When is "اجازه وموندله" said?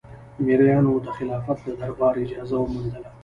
2.23-3.09